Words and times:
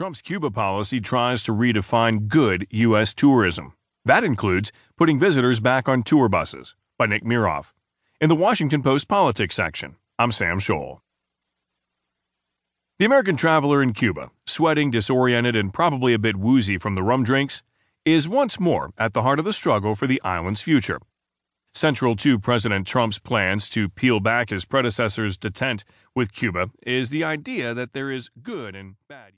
Trump's 0.00 0.22
Cuba 0.22 0.50
policy 0.50 0.98
tries 0.98 1.42
to 1.42 1.52
redefine 1.52 2.26
good 2.26 2.66
U.S. 2.70 3.12
tourism. 3.12 3.74
That 4.06 4.24
includes 4.24 4.72
putting 4.96 5.18
visitors 5.20 5.60
back 5.60 5.90
on 5.90 6.04
tour 6.04 6.26
buses. 6.26 6.74
By 6.96 7.04
Nick 7.04 7.22
Miroff. 7.22 7.74
In 8.18 8.30
the 8.30 8.34
Washington 8.34 8.82
Post 8.82 9.08
Politics 9.08 9.54
section, 9.54 9.96
I'm 10.18 10.32
Sam 10.32 10.58
Scholl. 10.58 11.00
The 12.98 13.04
American 13.04 13.36
traveler 13.36 13.82
in 13.82 13.92
Cuba, 13.92 14.30
sweating, 14.46 14.90
disoriented, 14.90 15.54
and 15.54 15.70
probably 15.70 16.14
a 16.14 16.18
bit 16.18 16.36
woozy 16.36 16.78
from 16.78 16.94
the 16.94 17.02
rum 17.02 17.22
drinks, 17.22 17.62
is 18.06 18.26
once 18.26 18.58
more 18.58 18.94
at 18.96 19.12
the 19.12 19.20
heart 19.20 19.38
of 19.38 19.44
the 19.44 19.52
struggle 19.52 19.94
for 19.94 20.06
the 20.06 20.22
island's 20.22 20.62
future. 20.62 21.00
Central 21.74 22.16
to 22.16 22.38
President 22.38 22.86
Trump's 22.86 23.18
plans 23.18 23.68
to 23.68 23.90
peel 23.90 24.18
back 24.18 24.48
his 24.48 24.64
predecessor's 24.64 25.36
detente 25.36 25.84
with 26.14 26.32
Cuba 26.32 26.70
is 26.86 27.10
the 27.10 27.22
idea 27.22 27.74
that 27.74 27.92
there 27.92 28.10
is 28.10 28.30
good 28.42 28.74
and 28.74 28.94
bad. 29.06 29.28